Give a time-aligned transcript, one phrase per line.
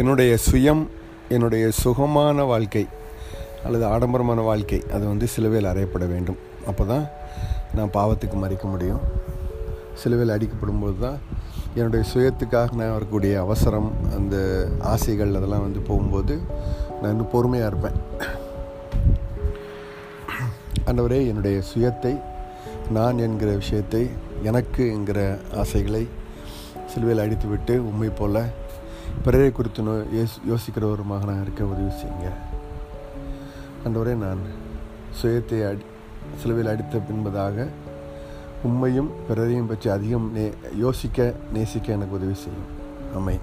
[0.00, 0.82] என்னுடைய சுயம்
[1.34, 2.82] என்னுடைய சுகமான வாழ்க்கை
[3.66, 6.38] அல்லது ஆடம்பரமான வாழ்க்கை அது வந்து சிலுவையில் அறையப்பட வேண்டும்.
[6.70, 7.04] அப்போ தான்
[7.76, 9.02] நான் பாவத்துக்கு மறிக்க முடியும்.
[10.00, 11.18] சிலுவையில் அடிக்கப்படும்போது தான்
[11.78, 14.36] என்னுடைய சுயத்துக்காக நான் வரக்கூடிய அவசரம் அந்த
[14.94, 16.34] ஆசைகள் அதெல்லாம் வந்து போகும்போது
[16.98, 17.98] நான் இன்னும் பொறுமையாக இருப்பேன்.
[20.88, 22.14] ஆண்டவரே என்னுடைய சுயத்தை
[22.96, 24.02] நான் என்கிற விஷயத்தை
[24.50, 25.20] எனக்கு என்கிற
[25.62, 26.04] ஆசைகளை
[26.92, 28.42] சிலுவையில் அடித்துவிட்டு உண்மை போல்
[29.24, 32.28] பிறரை குறித்து நோ யோசி யோசிக்கிற ஒரு மகனாக இருக்க உதவி செய்யுங்க.
[33.84, 34.42] அன்றவரே நான்
[35.22, 35.84] சுயத்தை அடி
[36.40, 37.66] சிலுவையில் அடித்த பின்பதாக
[38.62, 42.68] உண்மையும் பிறரையும் பற்றி அதிகம் நே யோசிக்க நேசிக்க எனக்கு உதவி செய்யும்.
[43.14, 43.38] அமை